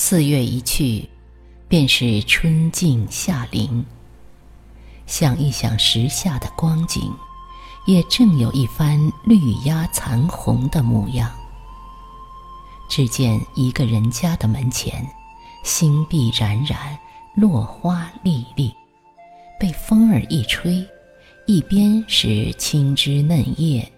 [0.00, 1.08] 四月一去，
[1.66, 3.84] 便是春尽夏临。
[5.08, 7.12] 想一想时下的光景，
[7.84, 11.28] 也正有一番绿鸦残红的模样。
[12.88, 15.04] 只见一个人家的门前，
[15.64, 16.96] 星碧冉冉，
[17.34, 18.72] 落花沥沥，
[19.58, 20.86] 被风儿一吹，
[21.44, 23.90] 一边是青枝嫩叶，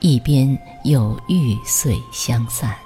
[0.00, 2.76] 一边又玉碎香散。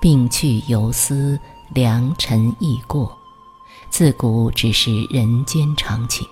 [0.00, 1.38] 病去游丝，
[1.74, 3.16] 良辰易过，
[3.90, 6.26] 自古只是人间常情。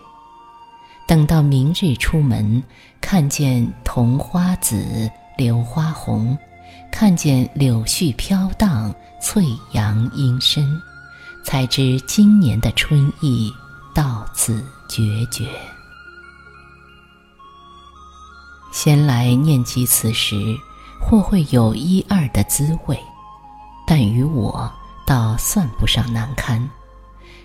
[1.06, 2.62] 等到明日出门，
[3.00, 6.36] 看见桐花紫，柳花红。
[6.90, 10.66] 看见柳絮飘荡，翠杨阴深，
[11.44, 13.52] 才知今年的春意
[13.94, 15.46] 到此决绝。
[18.72, 20.56] 闲来念及此时，
[21.00, 22.98] 或会有一二的滋味，
[23.90, 24.70] 但于我
[25.06, 26.68] 倒算不上难堪。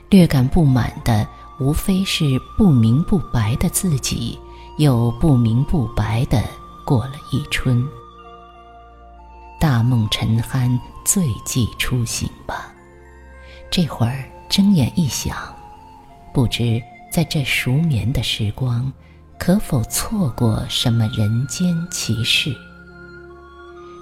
[0.09, 1.25] 略感不满的，
[1.57, 4.37] 无非是不明不白的自己，
[4.77, 6.43] 又不明不白的
[6.85, 7.87] 过了一春。
[9.57, 12.73] 大梦沉酣，醉寂初醒吧。
[13.71, 15.37] 这会儿睁眼一想，
[16.33, 18.91] 不知在这熟眠的时光，
[19.39, 22.53] 可否错过什么人间奇事？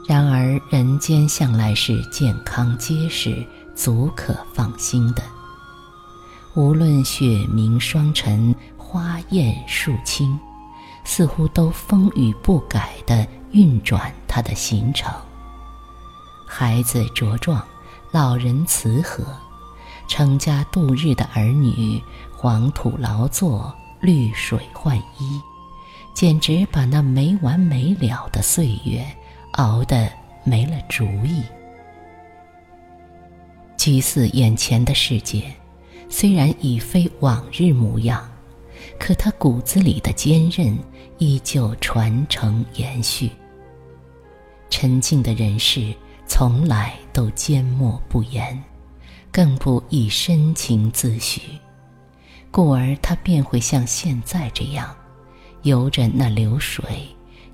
[0.08, 5.24] 然而人间向来是健康结实、足可放心的。
[6.54, 10.38] 无论雪明霜沉、花艳树青，
[11.06, 15.10] 似乎都风雨不改地运转它的行程。
[16.46, 17.64] 孩子茁壮，
[18.12, 19.24] 老人慈和，
[20.10, 22.04] 成家度日的儿女，
[22.36, 25.40] 黄土劳作，绿水换衣，
[26.14, 29.06] 简直把那没完没了的岁月
[29.54, 30.12] 熬得
[30.44, 31.44] 没了主意。
[33.78, 35.44] 祭祀眼前的世界，
[36.10, 38.30] 虽然已非往日模样，
[39.00, 40.78] 可他骨子里的坚韧
[41.18, 43.30] 依旧传承延续。
[44.70, 45.94] 沉静的人世。
[46.28, 48.58] 从来都缄默不言，
[49.34, 51.42] 更不以深情自许，
[52.50, 54.96] 故而他便会像现在这样，
[55.64, 56.86] 游着那流水，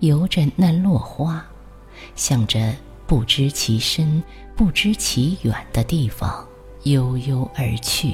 [0.01, 1.43] 游着那落花，
[2.15, 2.73] 向着
[3.05, 4.23] 不知其深、
[4.55, 6.45] 不知其远的地方
[6.83, 8.13] 悠悠而去。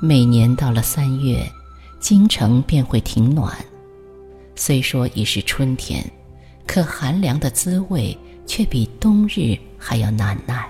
[0.00, 1.50] 每年到了三月，
[1.98, 3.56] 京城便会停暖，
[4.54, 6.04] 虽说已是春天。
[6.66, 10.66] 可寒凉的滋味却比冬日还要难耐。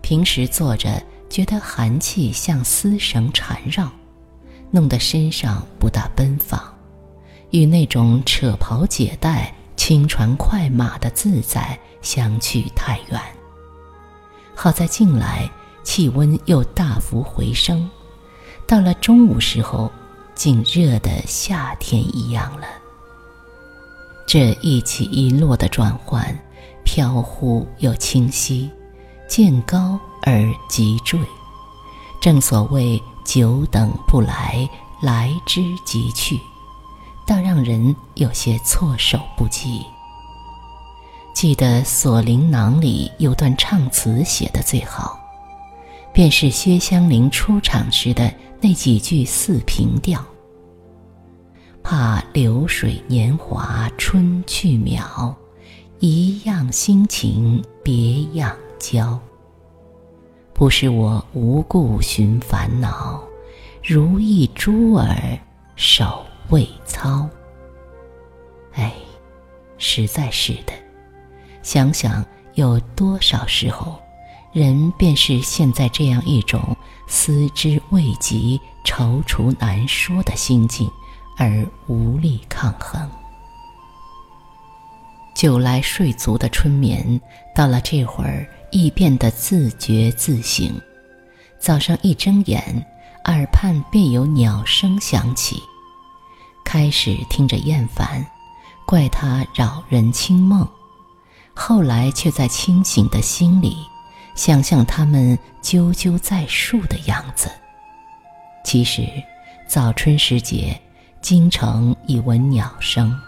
[0.00, 3.90] 平时坐着，觉得寒气像丝绳缠绕，
[4.70, 6.62] 弄得身上不大奔放，
[7.50, 13.20] 与那种扯袍解带、轻船快马的自在相去太远。
[14.54, 15.50] 好在近来
[15.82, 17.88] 气温又大幅回升，
[18.66, 19.90] 到了中午时候，
[20.34, 22.66] 竟热得夏天一样了。
[24.26, 26.38] 这一起一落的转换，
[26.84, 28.70] 飘忽又清晰，
[29.26, 31.18] 渐高而急坠。
[32.20, 34.68] 正所谓久等不来，
[35.00, 36.38] 来之即去，
[37.28, 39.82] 倒让人有些措手不及。
[41.34, 45.20] 记得《锁麟囊》里有段唱词写得最好，
[46.10, 50.24] 便是薛湘灵出场时的那几句四平调。
[51.82, 55.34] 怕流水年华春去渺，
[55.98, 59.20] 一样心情别样娇。
[60.54, 63.22] 不是我无故寻烦恼，
[63.84, 65.38] 如意珠儿
[65.76, 67.28] 手未操。
[68.74, 68.92] 哎，
[69.78, 70.72] 实在是的，
[71.62, 72.24] 想想
[72.54, 74.00] 有多少时候，
[74.52, 80.90] 人便是现在这样一种思之未及、踌躇难说的心境。
[81.40, 83.08] 而无力抗衡。
[85.36, 87.20] 久来睡足的春眠，
[87.54, 90.68] 到了这会儿亦变得自觉自省。
[91.60, 92.84] 早上一睁眼，
[93.26, 95.62] 耳畔便有鸟声响起。
[96.70, 98.22] 开始听着厌烦，
[98.84, 100.68] 怪它扰人清梦；
[101.54, 103.78] 后来却在清醒的心里，
[104.34, 107.50] 想象它们啾啾在树的样子。
[108.66, 109.08] 其实，
[109.66, 110.78] 早春时节。
[111.22, 113.18] 京城已闻鸟声，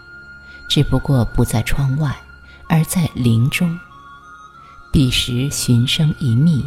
[0.69, 2.15] 只不过不在窗外，
[2.69, 3.75] 而在林中。
[4.93, 6.63] 彼时寻声一觅，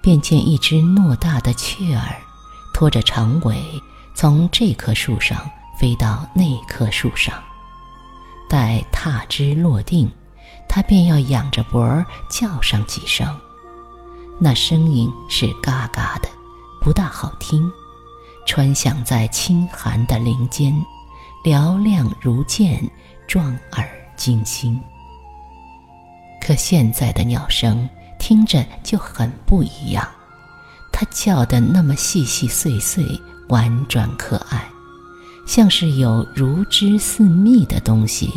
[0.00, 2.16] 便见一只偌大的雀儿，
[2.72, 3.62] 拖着长尾，
[4.14, 7.34] 从这棵树上飞到那棵树上。
[8.48, 10.10] 待踏枝落定，
[10.68, 13.38] 它便要仰着脖儿叫上几声，
[14.40, 16.28] 那声音是嘎嘎的，
[16.80, 17.70] 不大好听，
[18.46, 20.74] 穿响在清寒的林间，
[21.44, 22.90] 嘹亮如剑，
[23.26, 23.86] 壮耳
[24.16, 24.80] 惊心。
[26.40, 27.86] 可现在的鸟声
[28.18, 30.08] 听着就很不一样，
[30.90, 33.04] 它叫的那么细细碎碎、
[33.48, 34.66] 婉转可爱，
[35.48, 38.30] 像是有如织似蜜的东西。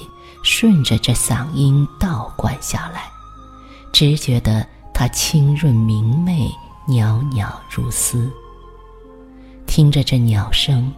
[0.43, 3.03] 顺着这嗓音倒灌下来，
[3.93, 6.49] 只觉得它清润明媚，
[6.87, 8.27] 袅袅如丝。
[9.67, 10.91] 听着这鸟声，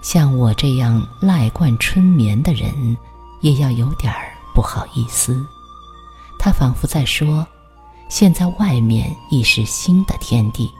[0.00, 2.96] 像我这样赖惯春眠的人，
[3.40, 5.44] 也要有点儿不好意思。
[6.38, 7.44] 他仿佛在说：
[8.08, 10.70] 现在外面已是新的天地，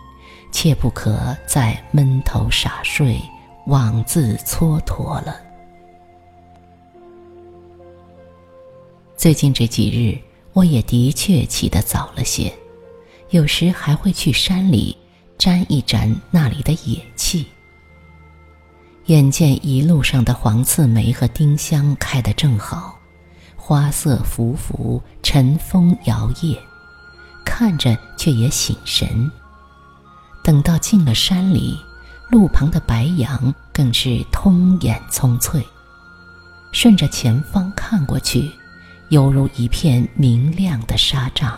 [0.52, 3.20] 切不可再闷头傻睡，
[3.66, 5.36] 枉自蹉跎了。
[9.16, 10.18] 最近这几日，
[10.52, 12.52] 我也的确起得早了些，
[13.30, 14.96] 有时还会去山里
[15.38, 17.46] 沾一沾那里的野气。
[19.06, 22.98] 眼见一路上的黄刺梅和丁香开得正好，
[23.56, 26.58] 花色浮浮，晨风摇曳，
[27.44, 29.30] 看着却也醒神。
[30.42, 31.78] 等到进了山里，
[32.30, 35.64] 路旁的白杨更是通眼葱翠，
[36.72, 38.50] 顺着前方看过去。
[39.10, 41.56] 犹如一片明亮的纱帐，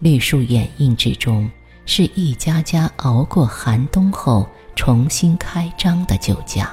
[0.00, 1.48] 绿树掩映之中，
[1.86, 6.68] 是一家家熬过寒冬后重新开张的酒家。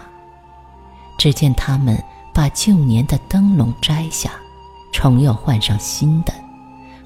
[1.17, 1.97] 只见他们
[2.33, 4.31] 把旧年的灯笼摘下，
[4.91, 6.33] 重又换上新的，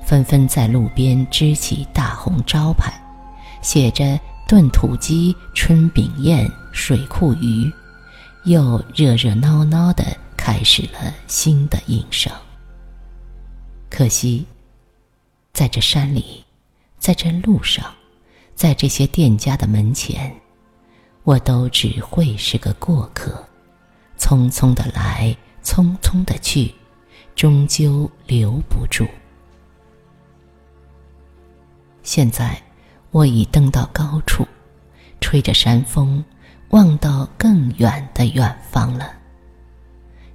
[0.01, 2.93] 纷纷在路边支起大红招牌，
[3.61, 7.71] 写着“炖土鸡”“春饼宴”“水库鱼”，
[8.45, 10.05] 又热热闹闹的
[10.37, 12.31] 开始了新的营生。
[13.89, 14.45] 可惜，
[15.51, 16.43] 在这山里，
[16.99, 17.91] 在这路上，
[18.53, 20.31] 在这些店家的门前，
[21.23, 23.43] 我都只会是个过客，
[24.19, 26.71] 匆匆的来，匆匆的去，
[27.35, 29.07] 终究留不住。
[32.03, 32.61] 现在，
[33.15, 34.45] 我已登到高处，
[35.21, 36.21] 吹着山风，
[36.71, 39.09] 望到更远的远方了。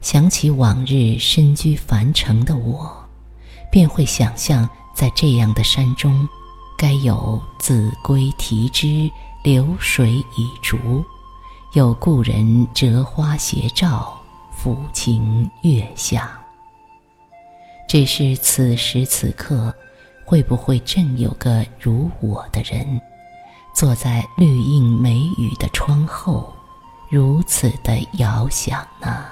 [0.01, 2.91] 想起往日身居凡城的我。
[3.71, 6.27] 便会想象，在这样的山中，
[6.79, 9.11] 该有子规啼枝，
[9.45, 11.05] 流水倚竹，
[11.75, 14.19] 有故人折花斜照，
[14.59, 16.41] 抚琴月下。
[17.87, 19.73] 只是此时此刻，
[20.31, 23.01] 会不会正有个如我的人，
[23.75, 26.55] 坐在绿荫梅雨的窗后，
[27.09, 29.25] 如此的遥想呢？